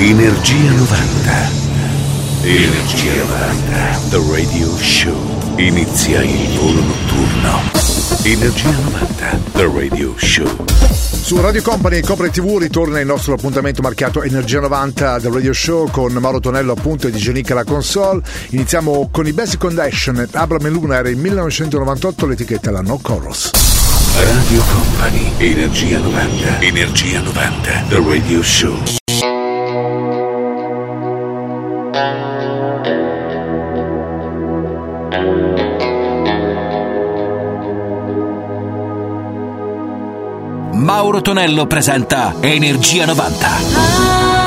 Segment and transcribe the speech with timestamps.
[0.00, 1.50] Energia 90.
[2.44, 3.98] Energia 90.
[4.10, 5.56] The Radio Show.
[5.56, 7.60] Inizia il volo notturno.
[8.22, 9.40] Energia 90.
[9.54, 10.64] The Radio Show.
[11.20, 15.52] Su Radio Company e Copre TV ritorna il nostro appuntamento marchiato Energia 90 del Radio
[15.52, 18.22] Show con Mauro Tonello appunto e di Genica la console.
[18.50, 20.28] Iniziamo con i Basic Condition.
[20.30, 23.50] Abram e Luna era il 1998 l'etichetta la No Chorus.
[24.14, 25.32] Radio Company.
[25.38, 26.60] Energia 90.
[26.60, 27.84] Energia 90.
[27.88, 29.07] The Radio Show.
[41.08, 44.37] Mauro Tonello presenta Energia 90.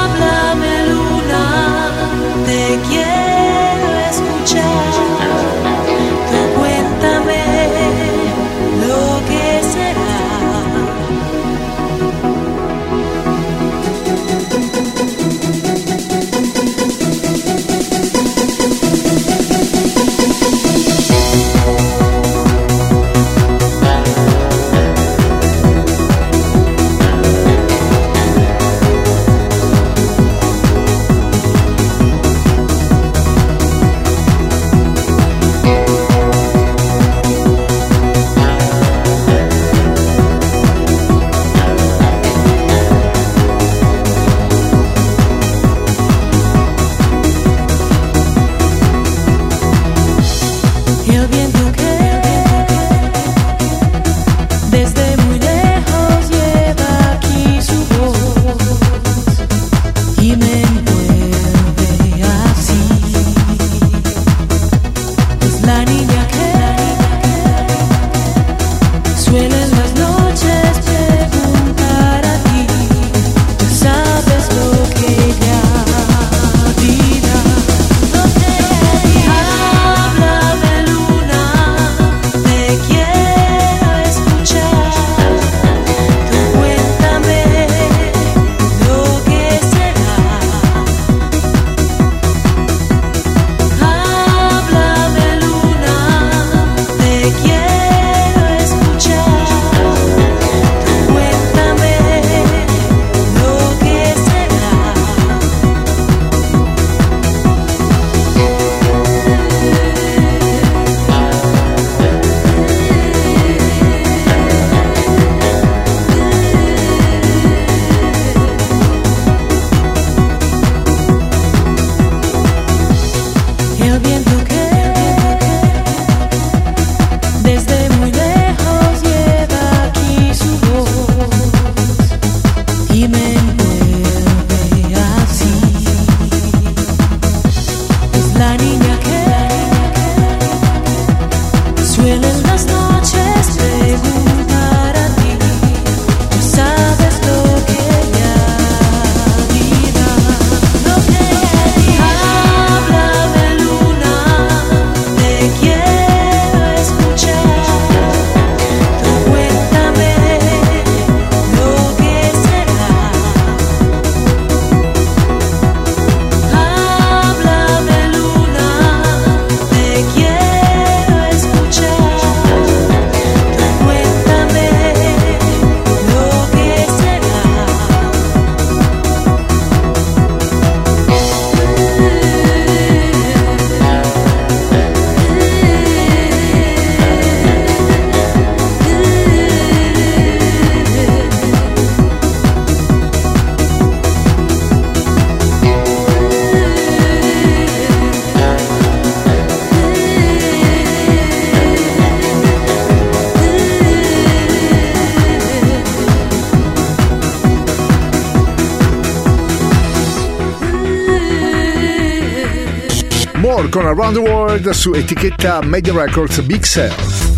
[214.12, 217.30] Con Around the World su etichetta Media Records Big Sales.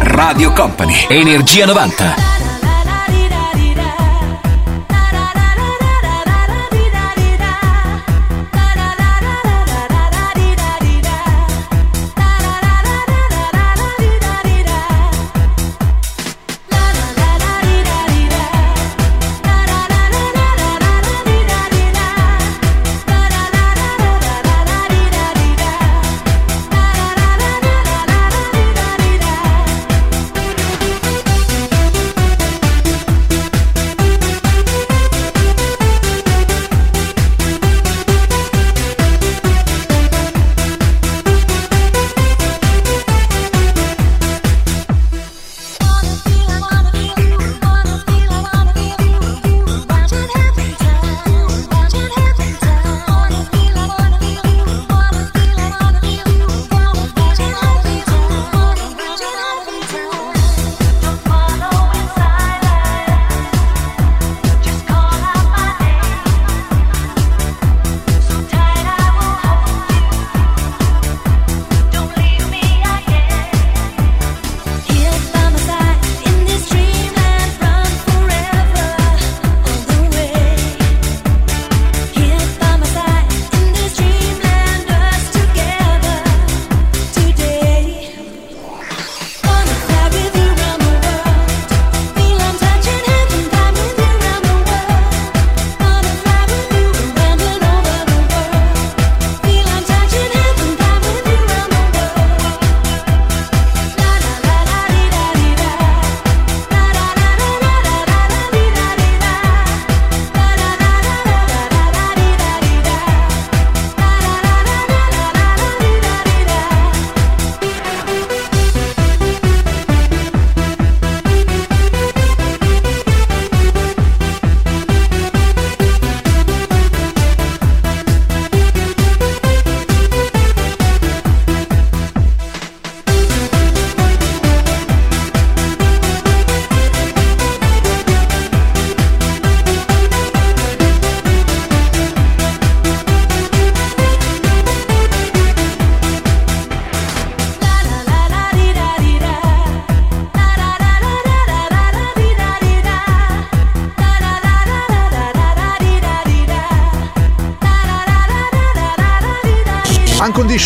[0.00, 2.39] Radio Company, Energia 90.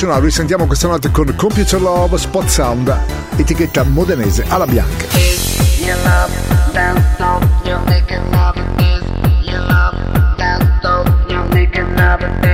[0.04, 2.94] Unconditional, risentiamo questa notte con Computer Love Spot Sound,
[3.36, 5.06] etichetta modenese alla bianca.
[12.04, 12.53] Radio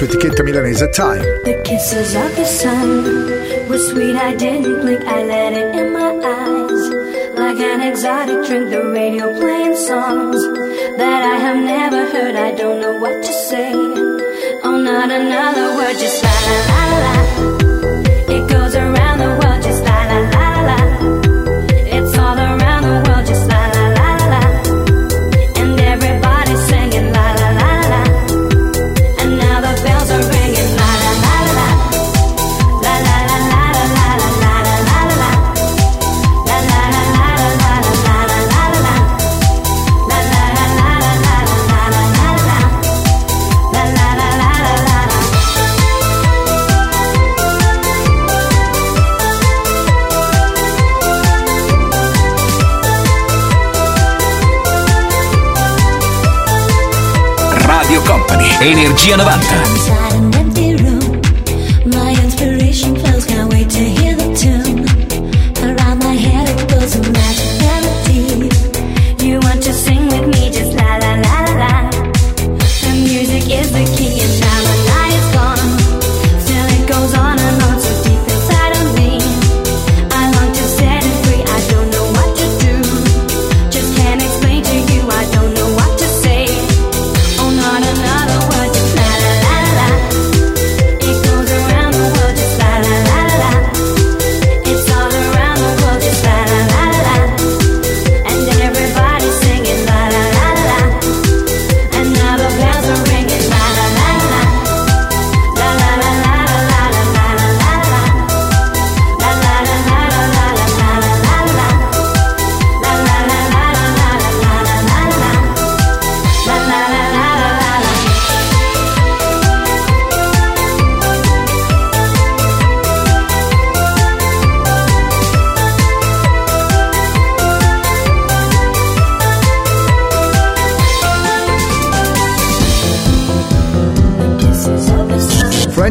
[0.00, 1.20] Su etichetta milanese Time.
[1.44, 3.04] The kisses of the sun
[3.68, 6.82] were sweet, I didn't blink, I let it in my eyes.
[7.36, 10.40] Like an exotic drink, the radio playing songs
[10.96, 13.72] that I have never heard, I don't know what to say.
[14.64, 17.19] Oh, not another word, just la la la la.
[59.10, 59.69] Energia 90.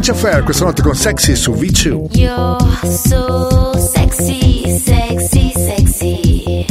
[0.09, 2.15] French Affair questa notte con Sexy su V2.
[2.15, 6.65] You're so sexy, sexy, sexy.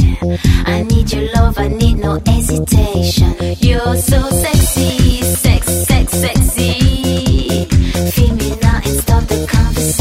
[0.65, 3.35] I need your love, I need no hesitation.
[3.59, 7.67] You're so sexy, sexy, sexy, sexy.
[8.11, 9.98] Feel me now and stop the conversation.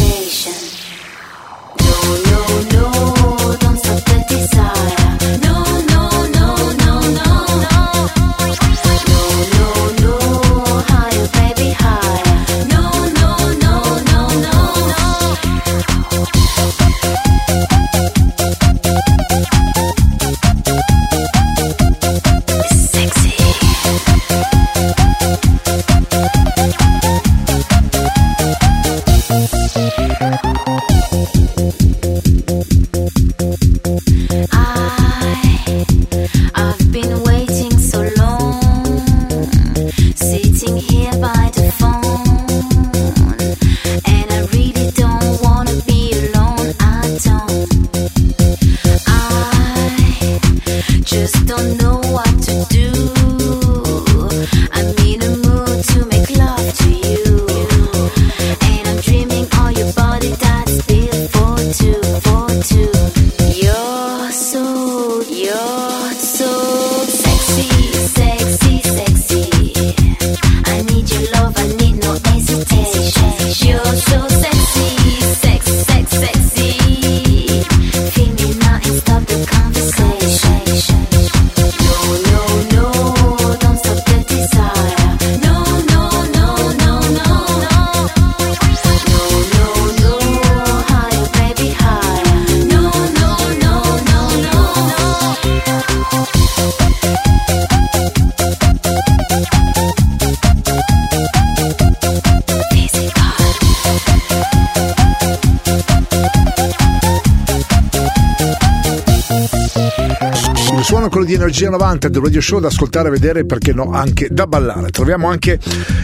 [111.98, 114.90] Energia 90 del Radio Show da ascoltare, vedere perché no anche da ballare.
[114.90, 115.58] Troviamo anche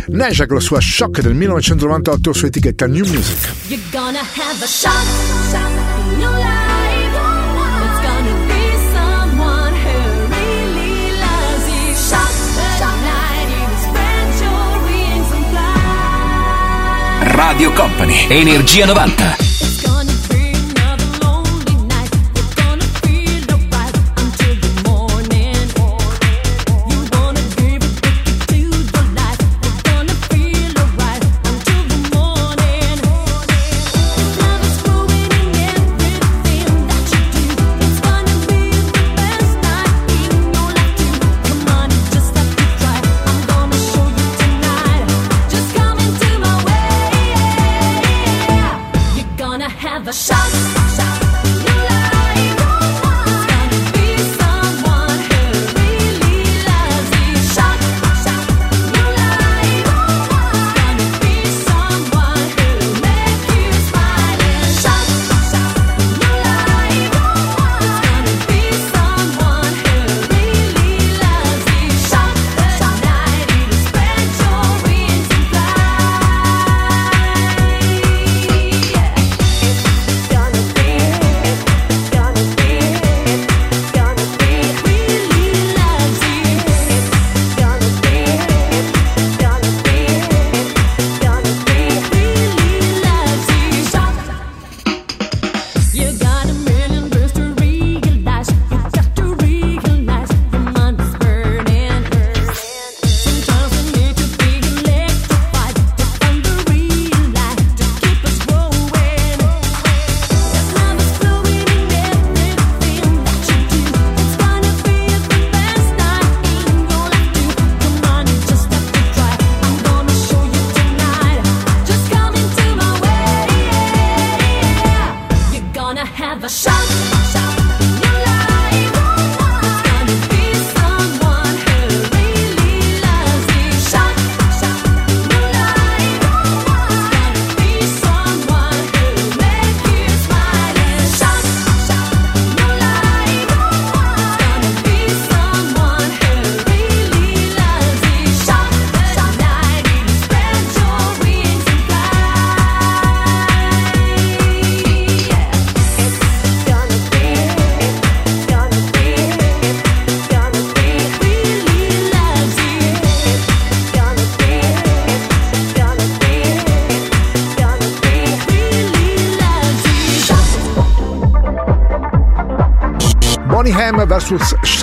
[0.08, 3.52] Neja con la sua Shock del 1998 su etichetta New Music.
[3.68, 4.92] You're gonna have a shock,
[5.50, 5.70] shock
[6.38, 6.62] life.
[17.26, 19.43] Radio Company, Energia 90.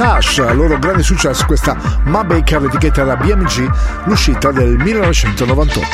[0.01, 3.69] Sash, loro grande successo, questa Ma Baker etichetta da BMG,
[4.05, 5.87] l'uscita del 1998.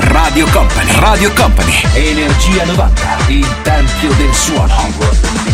[0.00, 5.47] Radio Company, Radio Company, Energia 90, il tempio del suono.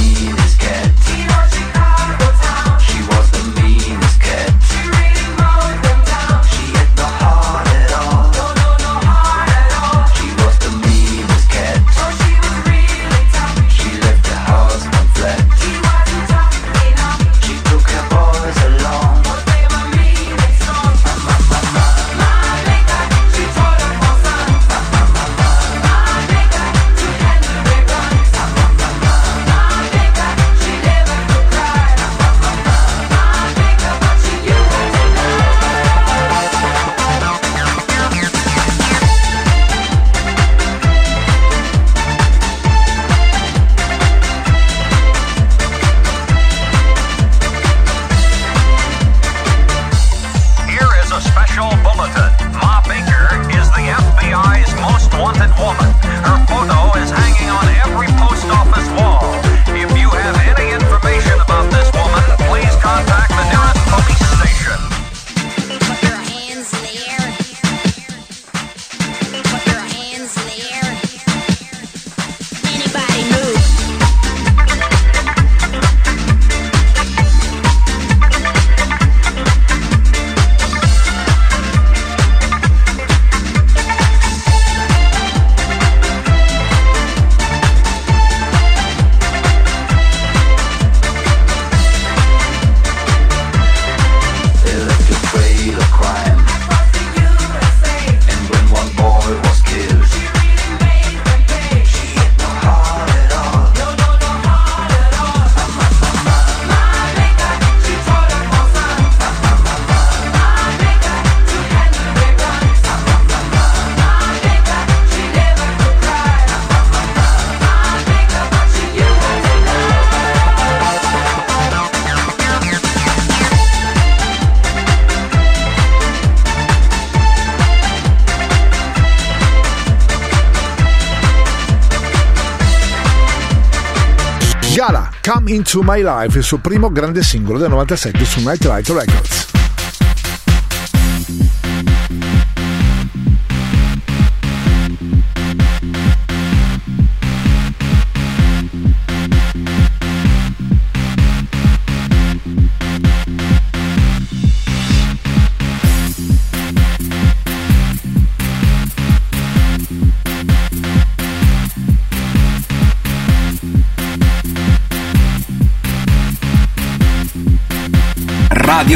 [135.55, 139.54] Into My Life, il suo primo grande singolo del 97 su Nightlight Records.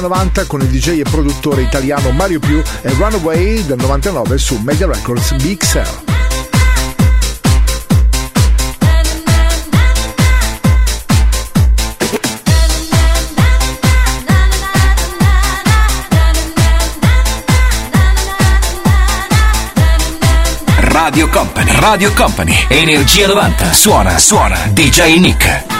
[0.00, 4.86] 90 con il DJ e produttore italiano Mario Più e Runaway del 99 su Media
[4.86, 6.16] Records Cell.
[21.10, 25.77] Radio Company, Radio Company, Energia 90, suona, suona, DJ Nick.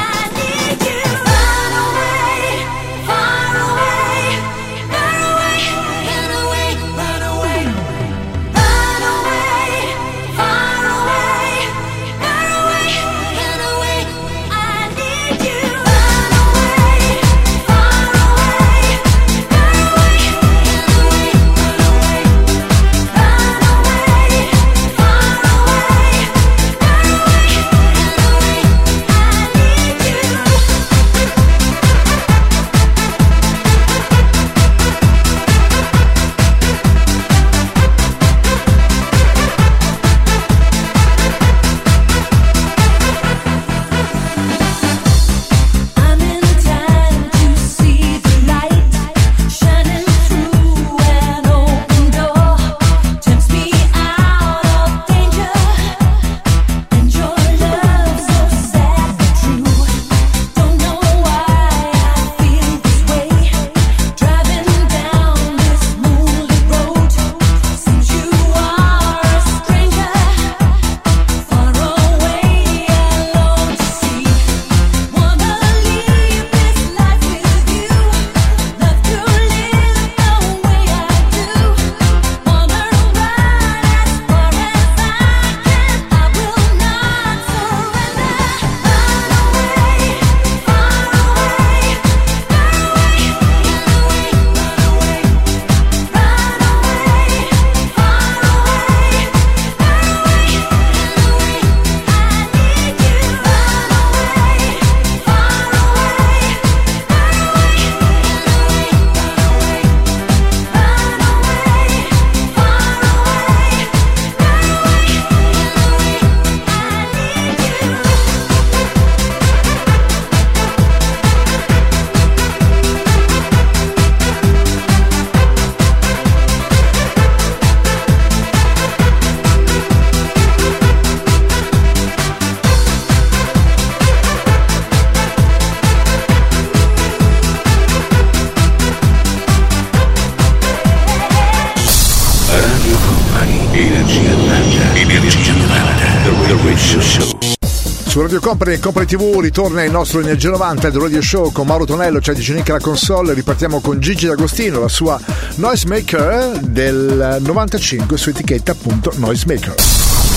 [148.59, 151.85] Radio Company e Company TV ritorna il nostro Energia 90 del Radio Show con Mauro
[151.85, 155.21] Tonello, c'è di Nick alla console, ripartiamo con Gigi D'Agostino, la sua
[155.57, 159.75] Noisemaker del 95 su etichetta appunto Noisemaker.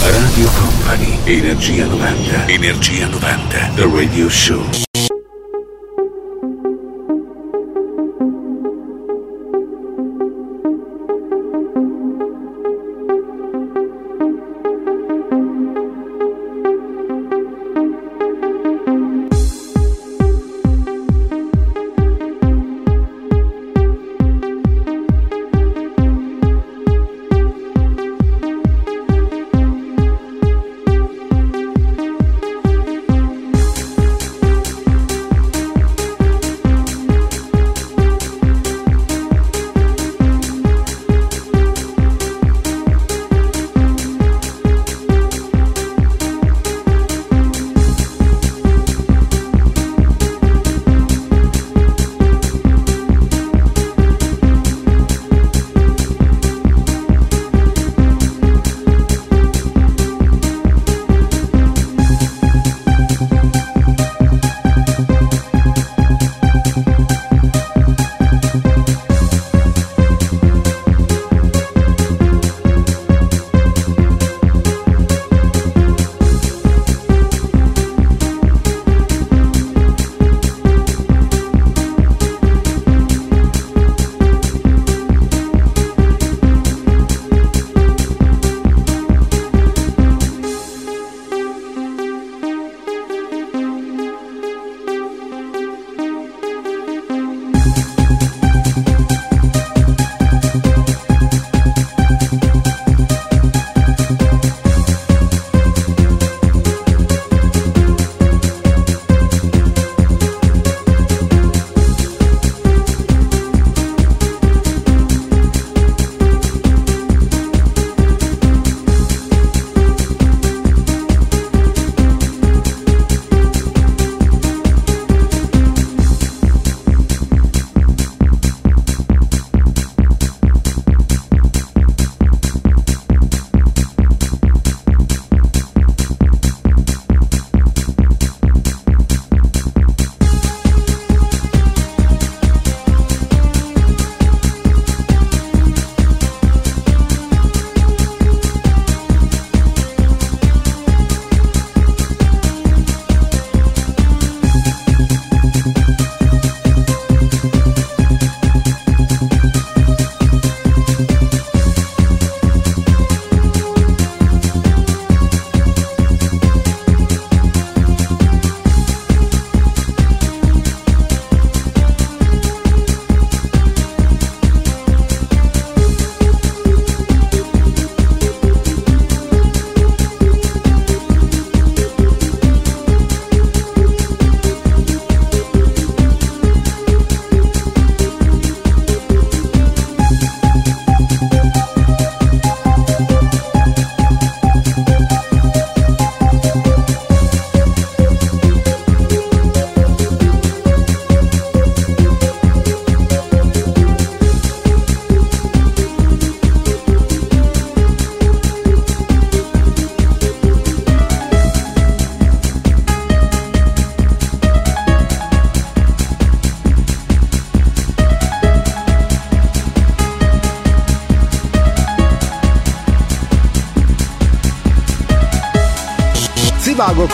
[0.02, 4.91] Radio Company, Energia 90, Energia 90, The Radio Show.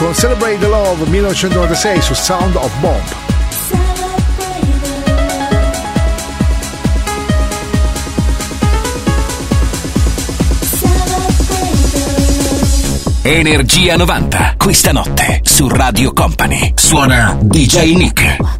[0.07, 3.03] Con Celebrate the Love 1996 su Sound of Bomb.
[13.21, 16.71] Energia 90, questa notte su Radio Company.
[16.77, 18.56] Suona DJ Nick.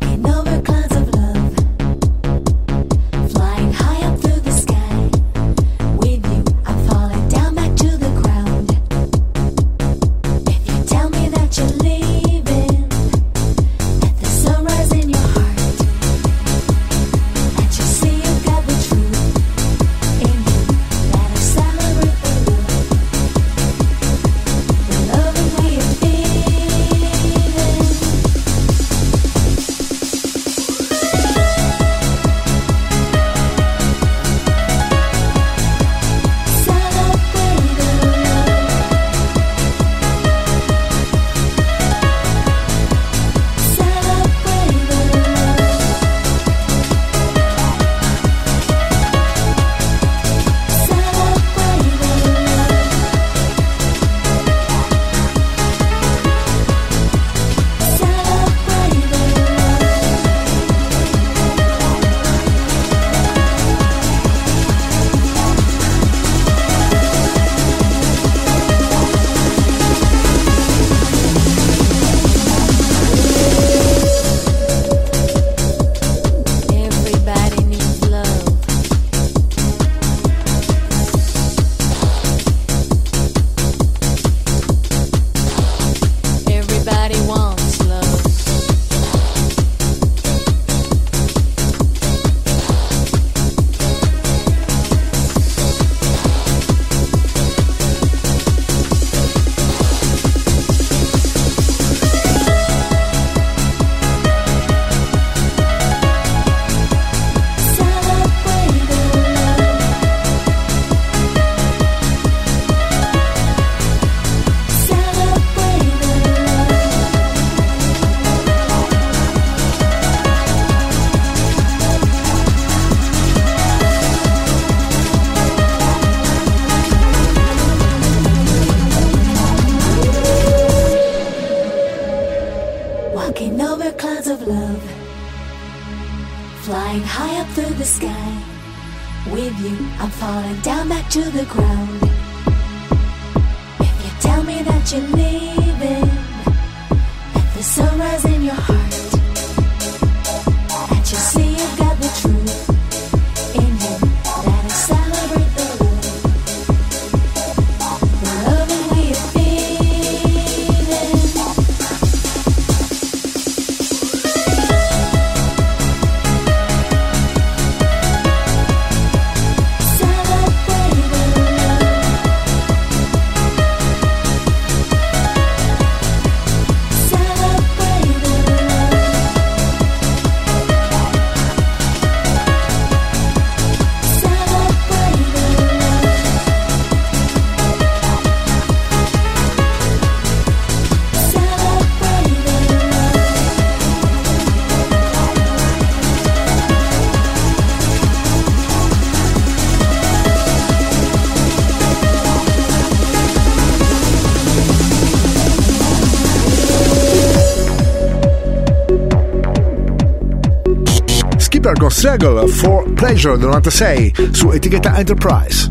[211.77, 215.69] Con Struggle for Pleasure del 96 su etichetta Enterprise.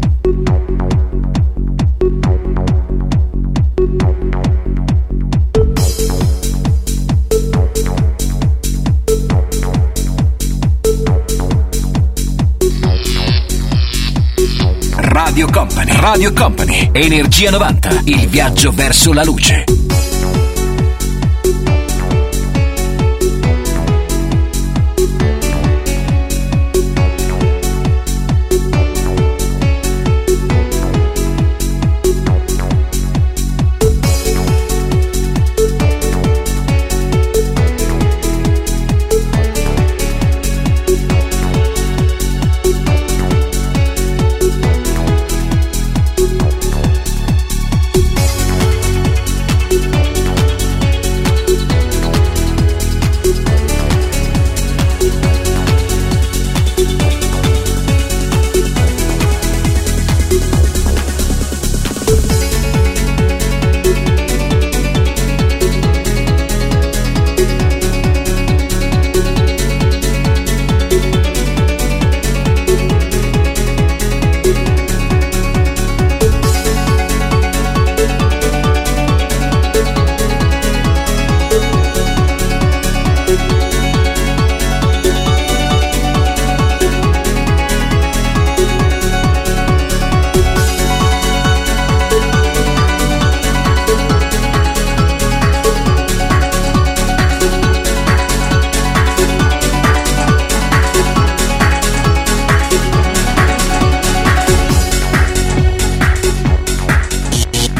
[14.99, 19.86] Radio Company, Radio Company, Energia 90, il viaggio verso la luce.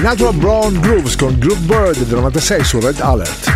[0.07, 3.56] Natural Brown Grooves con Groove Bird del 96 su Red Alert.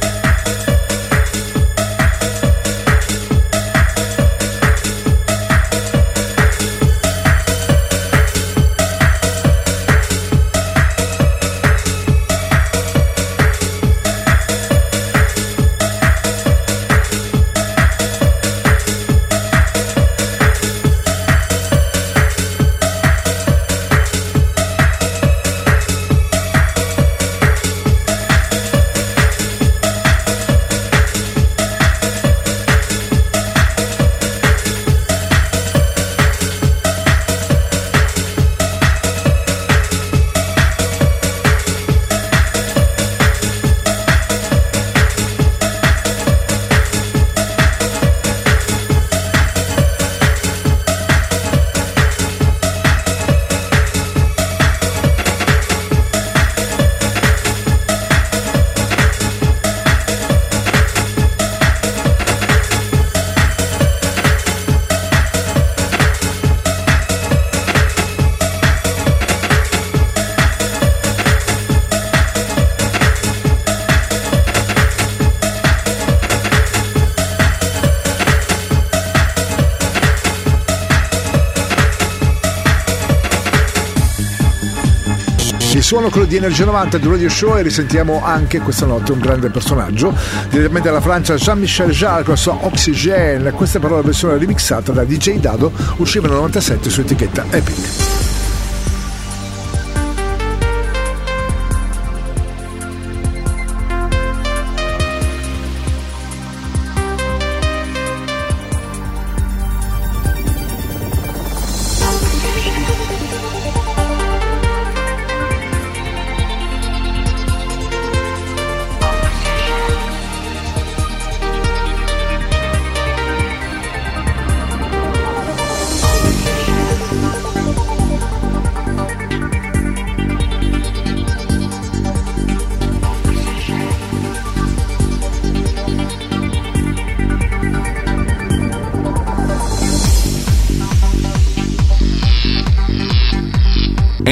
[85.91, 89.49] Suono quello di Energia 90 del Radio Show e risentiamo anche questa notte un grande
[89.49, 90.15] personaggio
[90.47, 93.51] direttamente dalla Francia Jean-Michel Jarre con la sua Oxygène.
[93.51, 98.10] Questa però la versione remixata da DJ Dado usciva nel 97 su etichetta Epic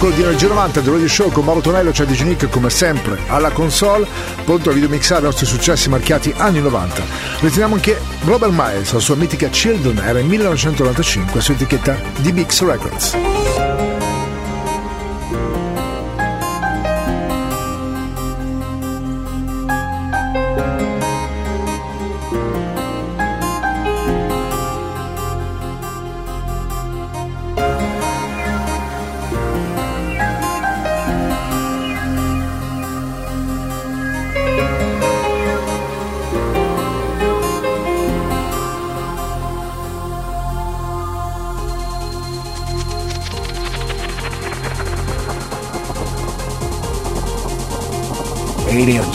[0.00, 3.50] Quello di Energia 90 del Radio Show con Mauro Tonello, c'è DJ come sempre alla
[3.50, 4.08] console,
[4.46, 7.02] pronto a videomixare i nostri successi marchiati anni 90.
[7.40, 13.29] Riteniamo anche Robert Miles, la sua mitica Children, era in 1995 su etichetta DBX Records.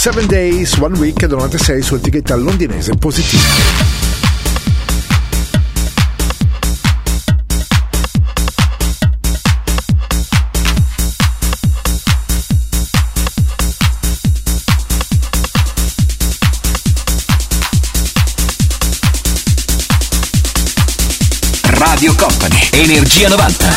[0.00, 3.42] 7 Days, One Week 96 su etichetta londinese positiva.
[21.64, 23.69] Radio Company, Energia 90.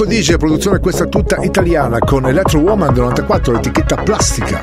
[0.00, 4.60] Dotto DJ, produzione questa tutta italiana con Electro Woman del 94, etichetta plastica.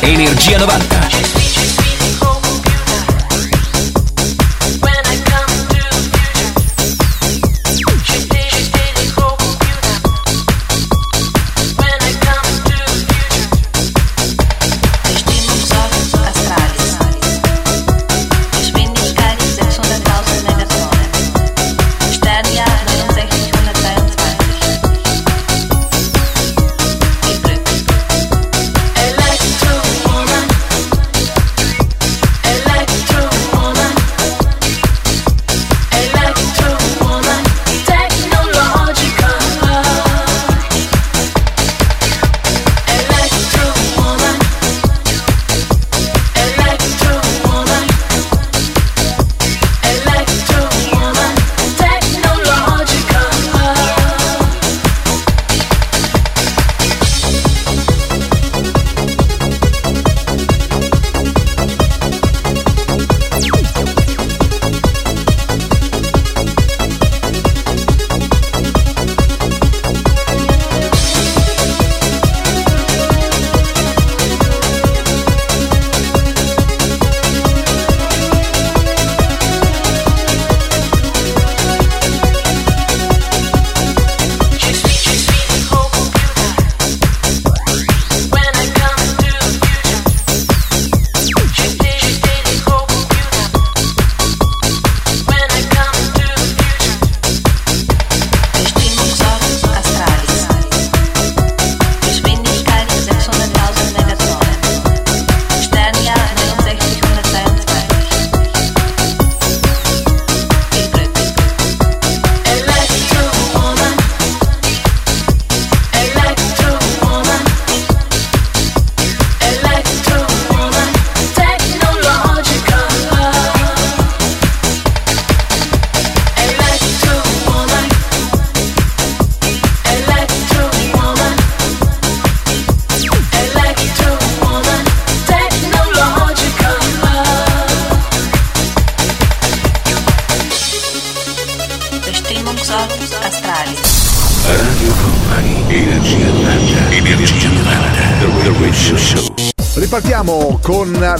[0.00, 1.03] Energia 90.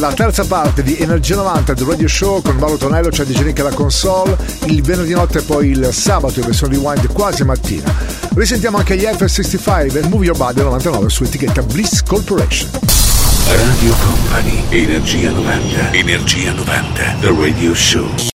[0.09, 3.61] La terza parte di Energia 90 del Radio Show con Mauro Tonello, c'è DJ Nick
[3.61, 4.37] alla console,
[4.67, 7.91] il venerdì notte e poi il sabato in versione rewind quasi mattina.
[8.35, 12.69] Risentiamo anche gli F65 e Move Your Body 99 su etichetta Bliss Corporation.
[13.47, 18.34] Radio Company, Energia 90, Energia 90, The Radio Show.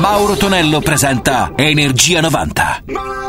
[0.00, 3.19] Mauro Tonello presenta Energia 90.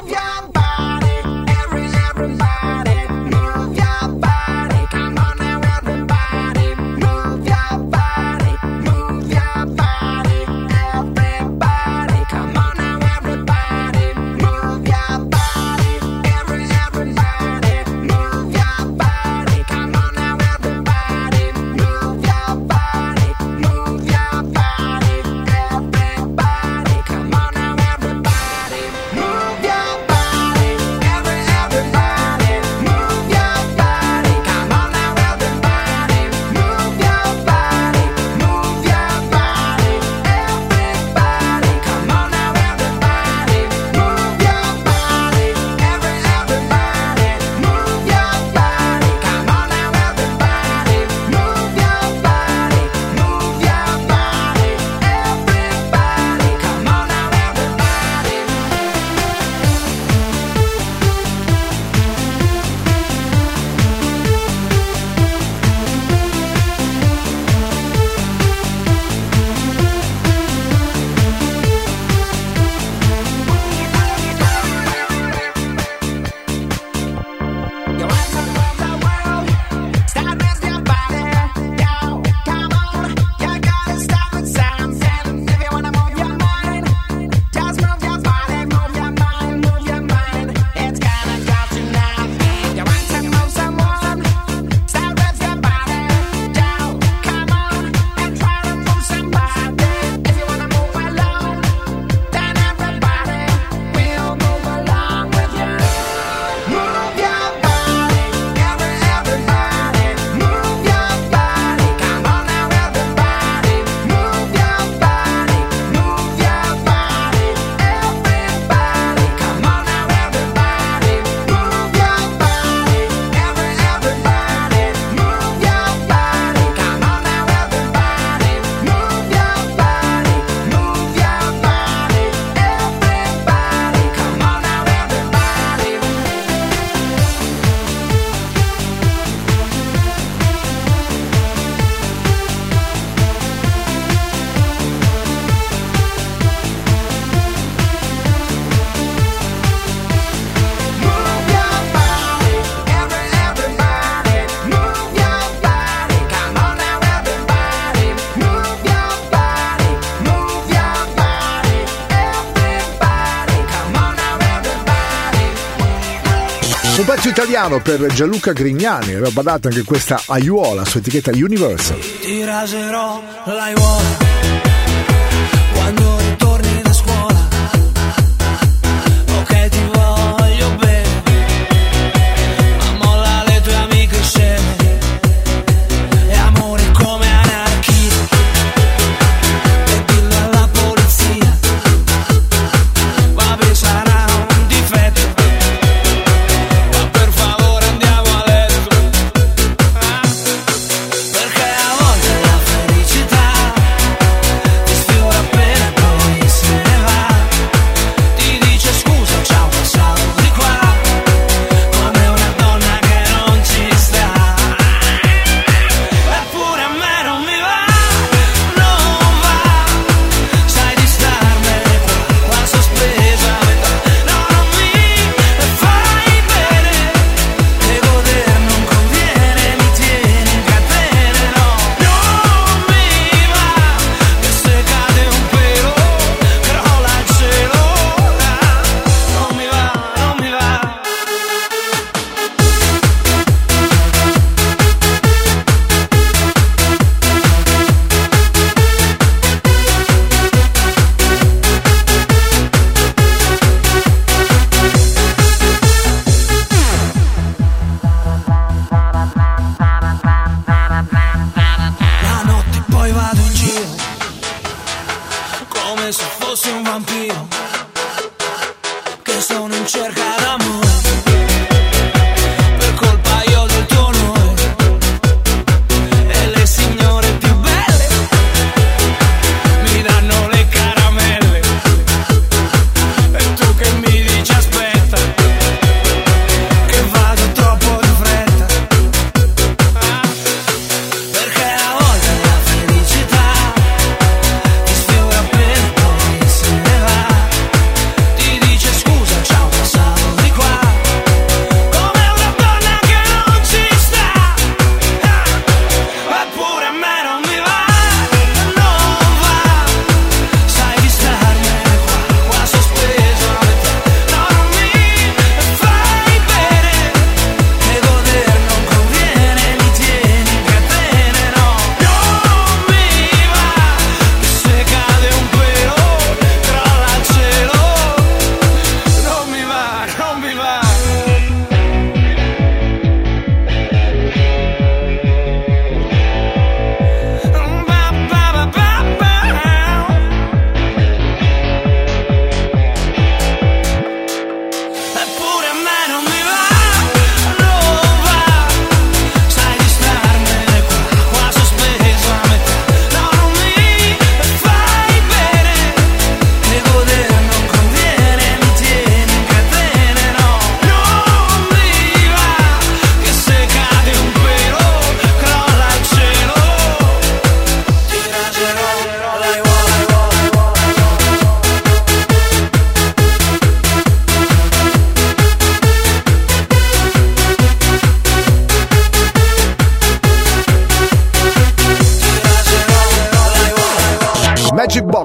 [167.22, 172.00] Pezzo italiano per Gianluca Grignani, aveva badato anche questa aiuola su etichetta Universal.
[172.00, 174.71] Ti raserò l'aiuola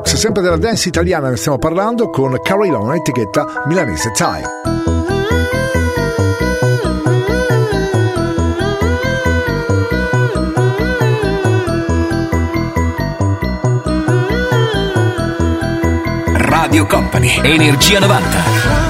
[0.07, 4.43] Box, sempre della dance italiana ne stiamo parlando, con Carillon, etichetta milanese Thai.
[16.35, 18.86] Radio Company, Energia 90.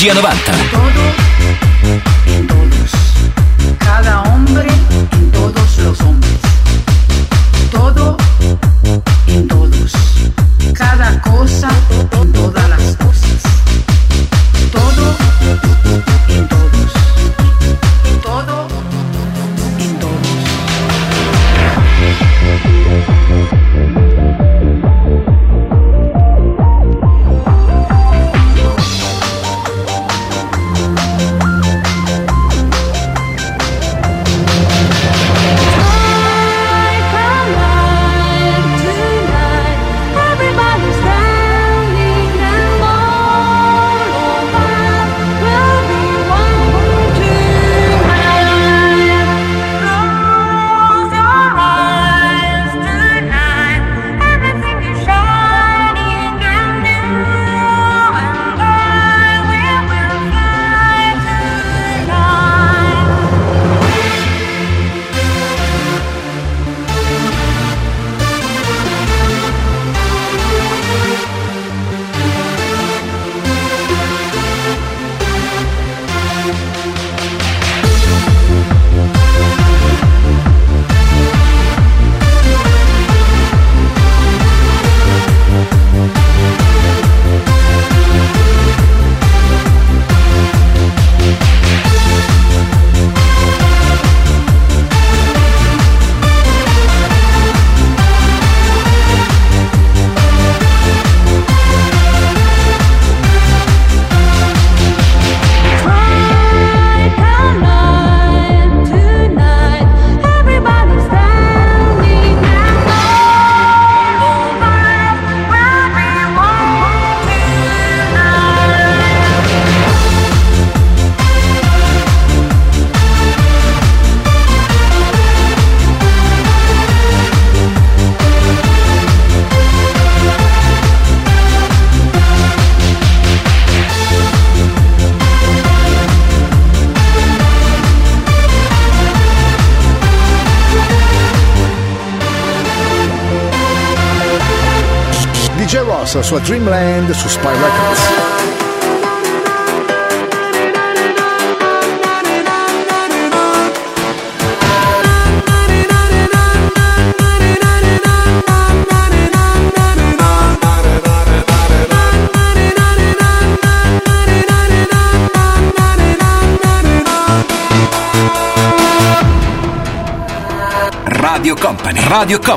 [0.00, 0.67] Energia 90.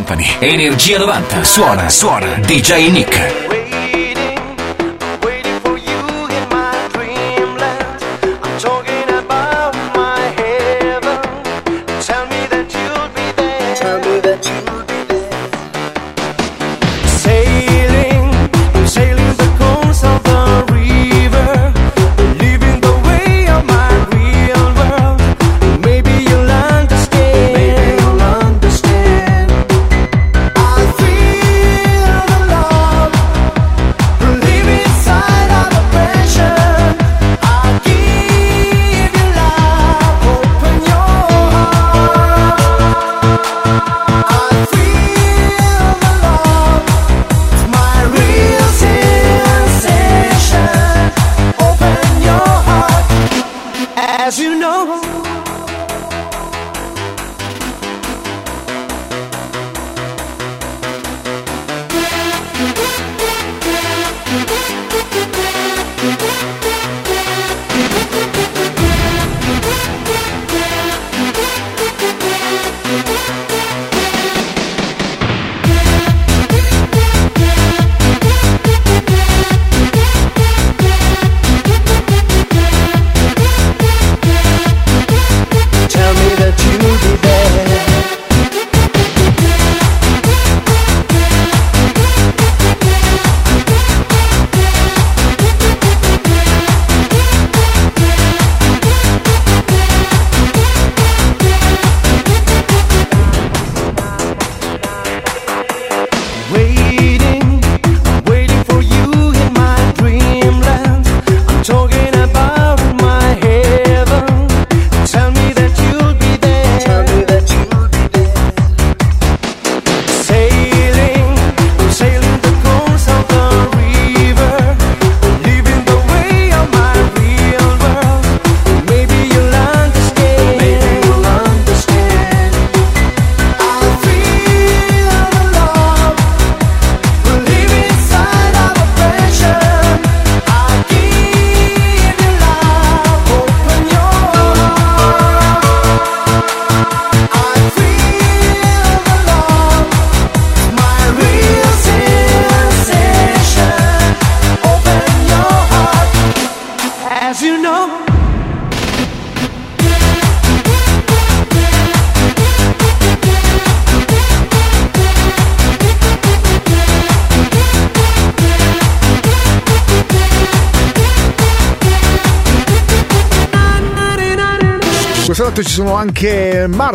[0.02, 1.44] Company, Energia 90.
[1.44, 3.51] Suona, suona, DJ Nick.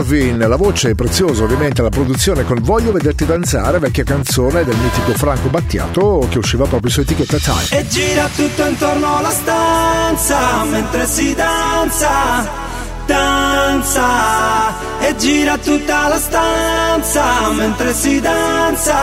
[0.06, 4.76] Gavin, la voce è preziosa ovviamente la produzione con Voglio vederti danzare, vecchia canzone del
[4.76, 7.80] mitico Franco Battiato che usciva proprio su etichetta Time.
[7.80, 12.64] E gira tutto intorno alla stanza mentre si danza
[13.06, 18.94] danza e gira tutta la stanza mentre si danza,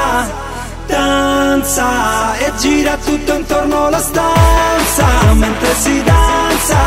[0.87, 6.77] danza e gira tutto intorno alla stanza mentre si danza,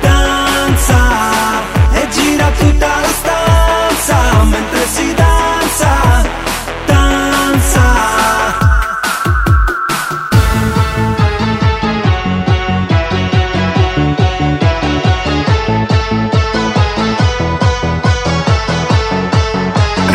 [0.00, 0.96] danza
[1.92, 2.97] e gira tutta la stanza
[4.08, 6.22] danza, mentre si danza,
[6.86, 7.82] danza.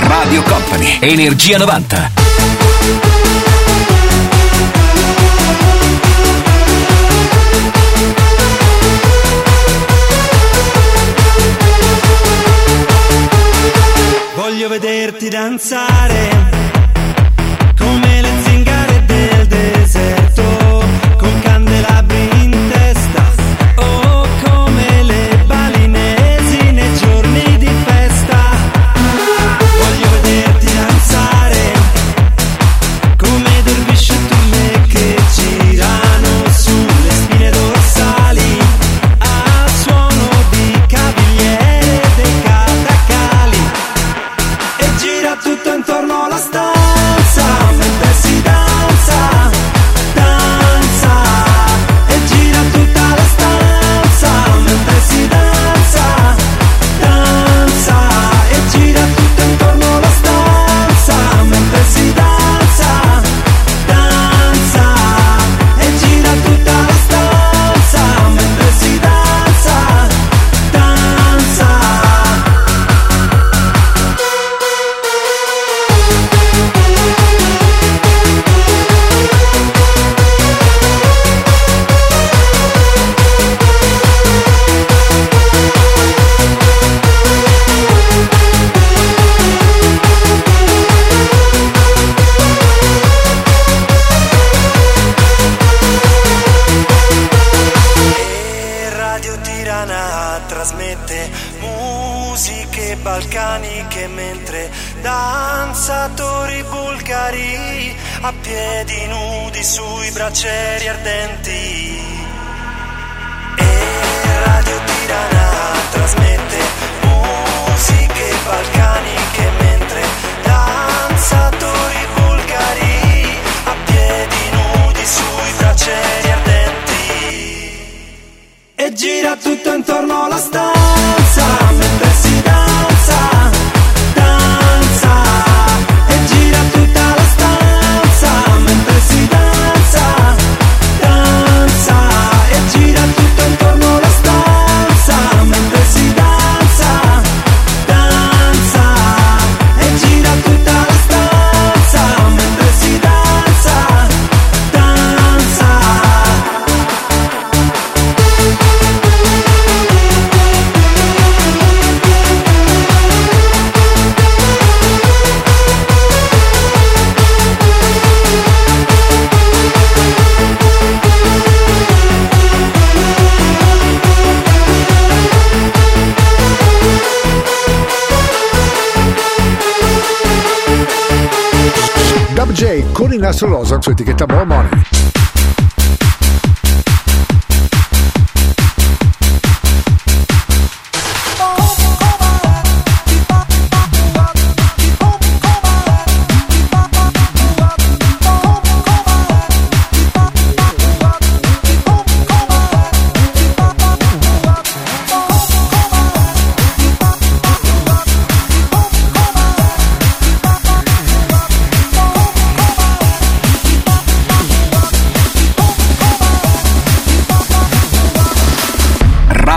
[0.07, 3.52] Radio Company, Energia 90.
[15.63, 16.12] Inside.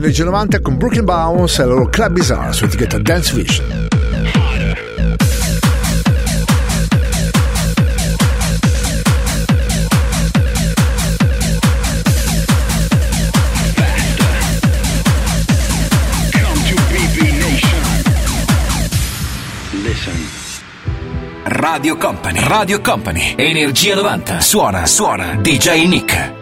[0.00, 3.88] degli anni 90 con Brooklyn Bounce e la loro Club Bizarre su etichetta Dance Vision.
[21.42, 24.40] Radio Company, Radio Company, Energia 90.
[24.40, 26.39] Suona, suona, DJ Nick.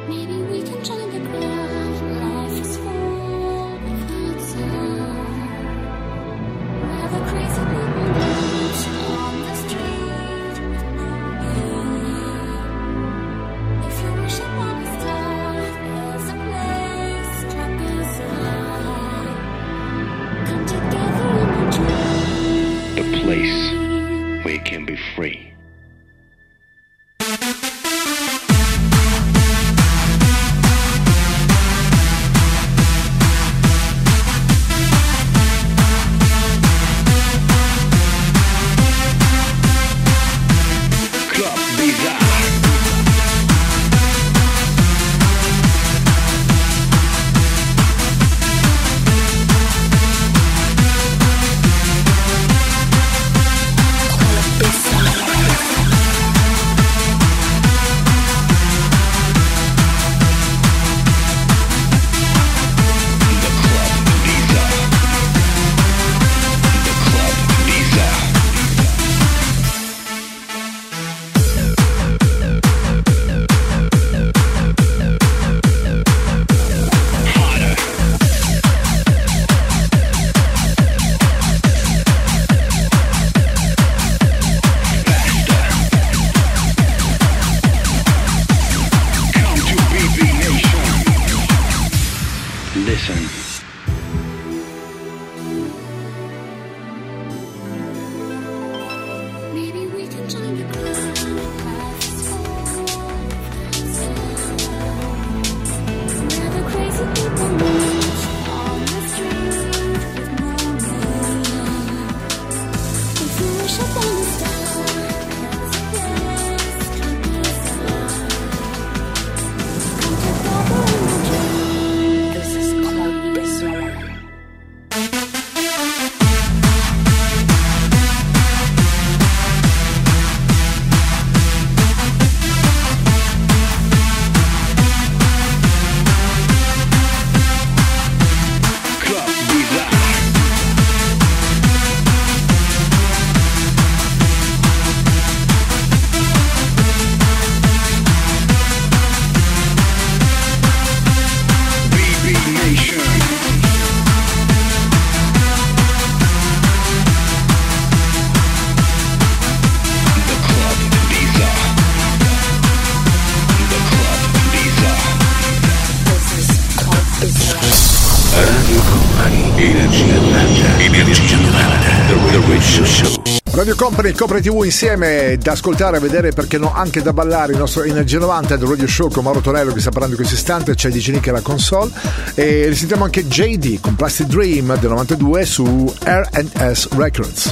[173.89, 177.85] rompere il copre TV insieme da ascoltare, vedere perché no anche da ballare il nostro
[177.85, 180.91] Energia 90 del Radio Show con Mauro Tonello che sta parlando in questo istante, c'è
[180.91, 181.91] DJ Nick la console
[182.35, 187.51] e risentiamo anche JD con Plastic Dream del 92 su R&S Records.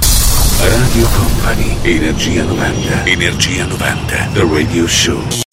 [0.61, 5.46] Radio Company, Energia 90, Energia 90, The Radio Show.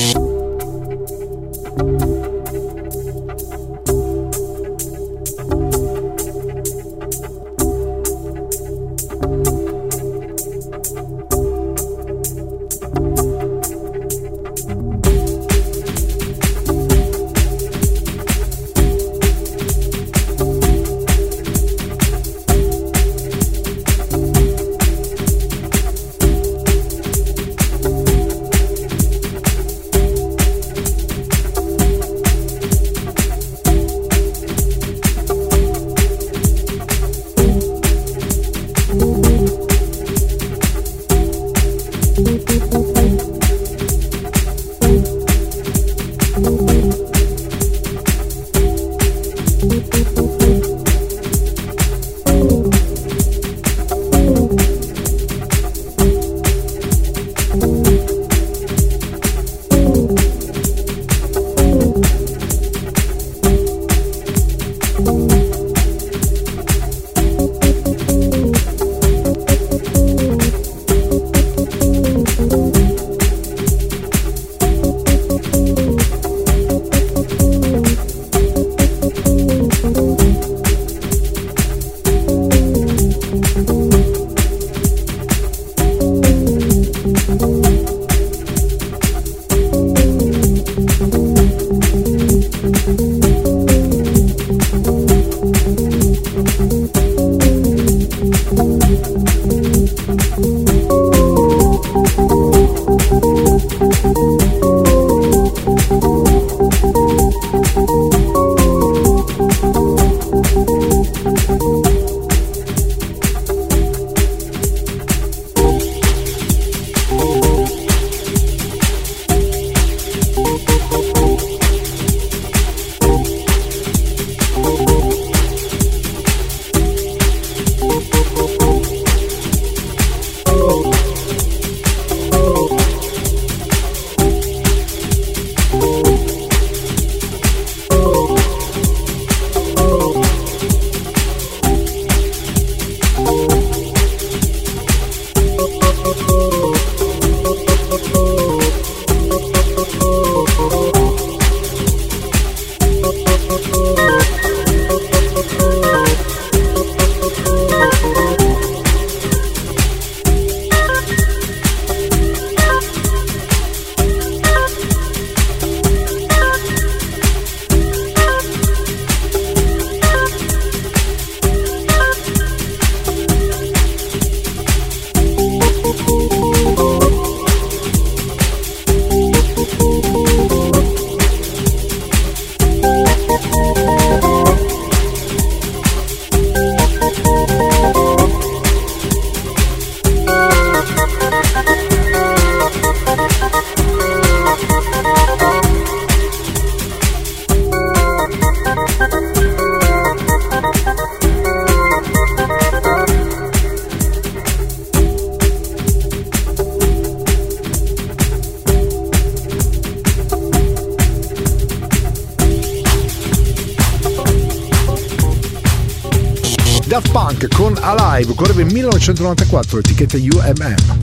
[216.93, 221.02] Daft Punk con Alive, correva in 1994, etichetta UMM.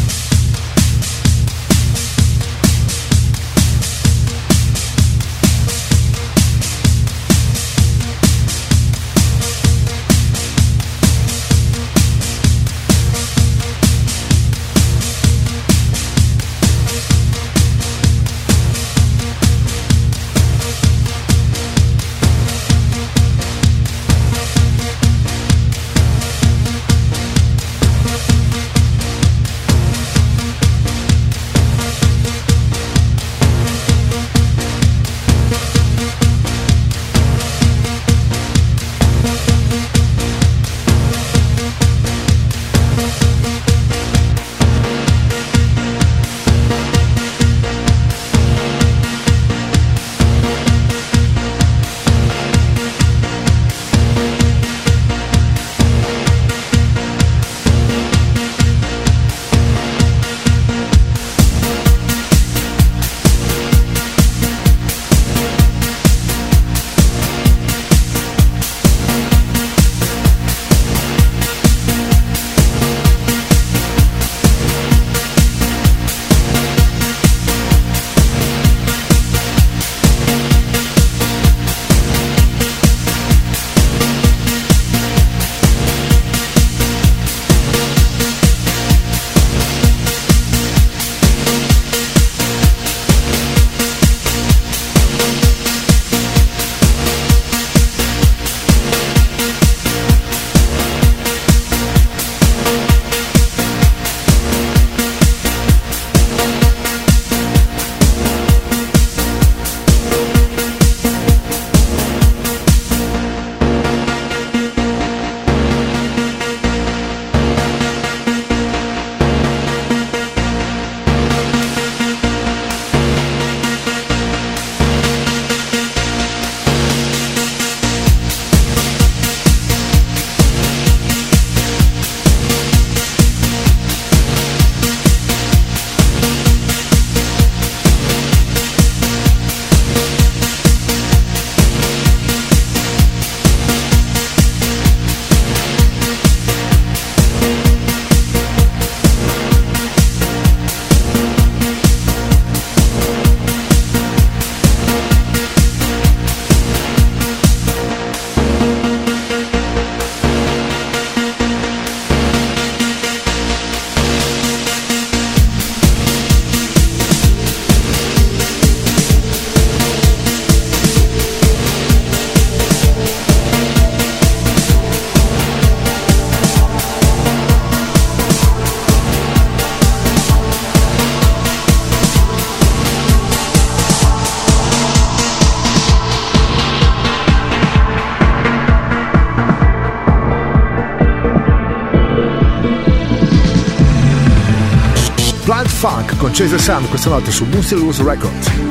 [196.33, 198.70] Chase the Sun questa notte su Boosted Loose Records.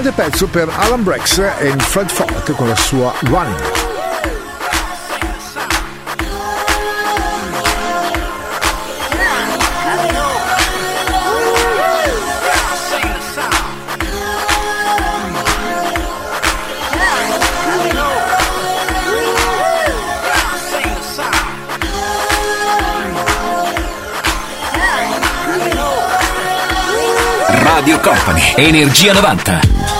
[0.00, 3.79] Grande pezzo per Alan Brex e Fred Falk con la sua Running.
[28.56, 29.99] Energia 90.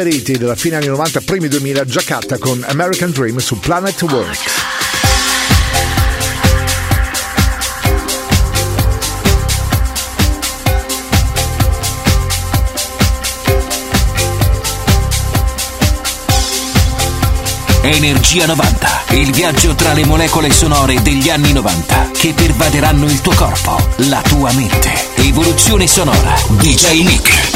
[0.00, 4.52] Preferiti della fine anni 90, primi 2000, Jakarta con American Dream su Planet Works.
[17.82, 23.34] Energia 90, il viaggio tra le molecole sonore degli anni 90 che pervaderanno il tuo
[23.34, 23.76] corpo,
[24.08, 24.92] la tua mente.
[25.16, 26.34] Evoluzione sonora.
[26.56, 27.49] DJ Nick.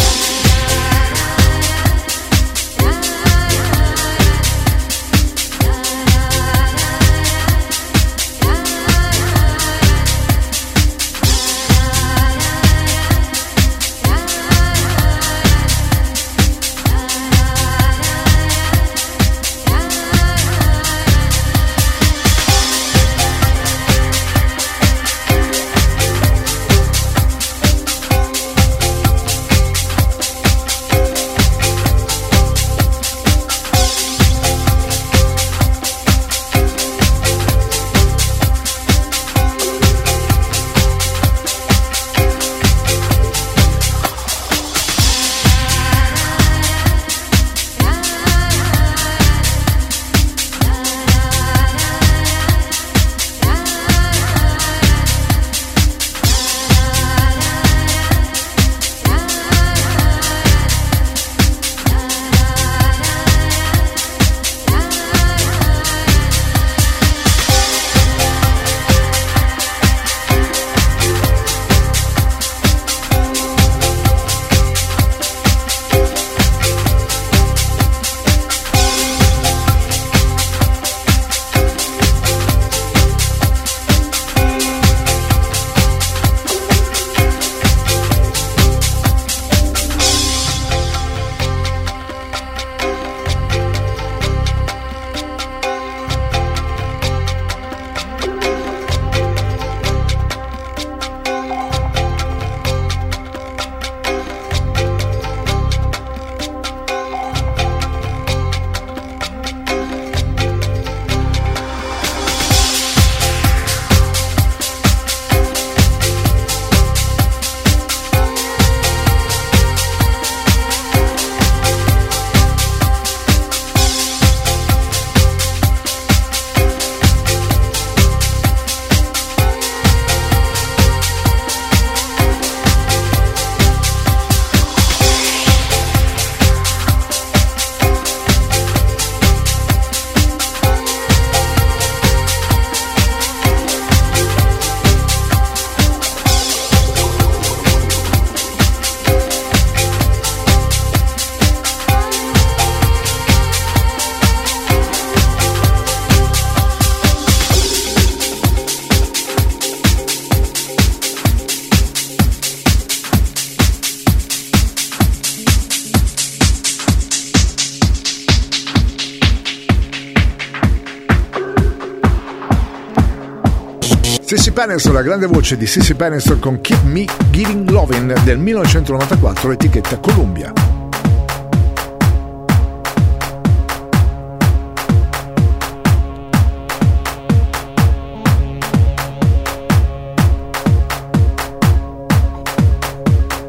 [174.75, 179.99] Peniston, la grande voce di Sissy Peniston con Keep Me Giving Lovin' del 1994, etichetta
[179.99, 180.53] Columbia.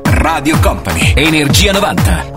[0.04, 2.35] Radio Company, Energia 90.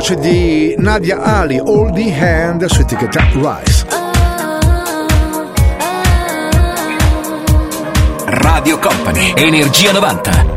[0.00, 3.84] Voce di Nadia Ali, All the Hand su etichetta Rise.
[8.24, 10.49] Radio Company, Energia 90.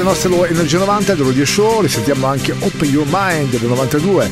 [0.00, 4.30] Del nostro Energia 90 dello Radio Show risentiamo anche Open Your Mind del 92.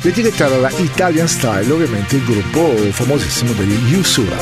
[0.00, 4.34] L'etichetta era la Italian Style, ovviamente il gruppo famosissimo degli Usura.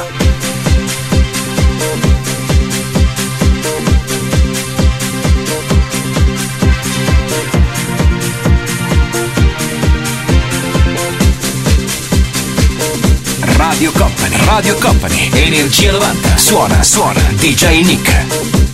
[13.56, 16.36] Radio Company, Radio Company, Energia 90.
[16.36, 18.69] Suona, suona, DJ Nick.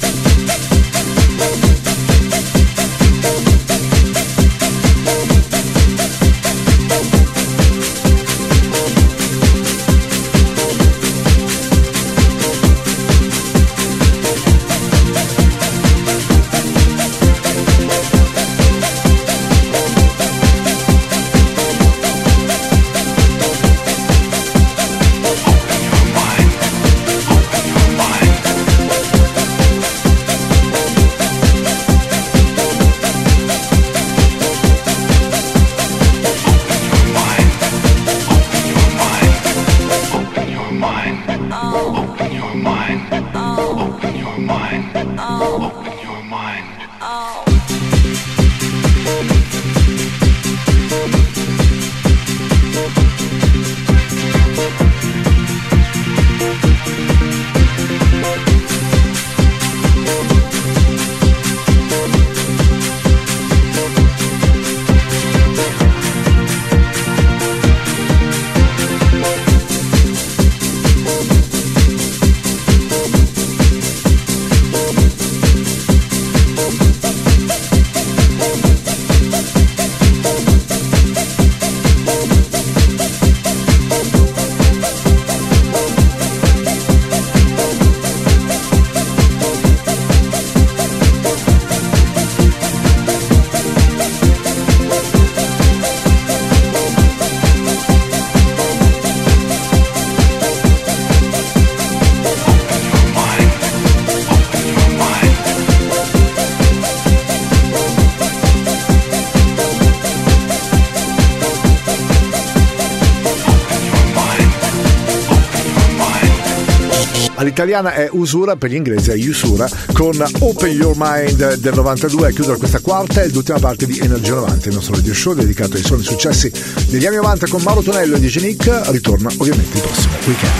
[117.67, 122.31] All'italiana è Usura, per gli inglesi è Usura, con Open Your Mind del 92 a
[122.31, 125.83] chiudere questa quarta e l'ultima parte di Energia 90, il nostro radio show dedicato ai
[125.83, 126.49] suoni successi
[126.87, 130.53] degli anni 90 con Mauro Tonello e DJ Nick, ritorna ovviamente il prossimo weekend.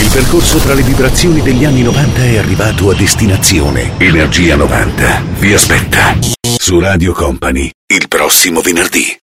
[0.00, 3.98] Il percorso tra le vibrazioni degli anni 90 è arrivato a destinazione.
[3.98, 6.16] Energia 90 vi aspetta.
[6.58, 9.14] su Radio Company il prossimo venerdì.